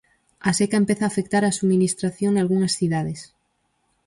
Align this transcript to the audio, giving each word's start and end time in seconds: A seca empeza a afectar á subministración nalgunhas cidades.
A 0.49 0.51
seca 0.59 0.77
empeza 0.81 1.03
a 1.05 1.11
afectar 1.13 1.43
á 1.49 1.49
subministración 1.51 2.31
nalgunhas 2.33 2.77
cidades. 2.79 3.19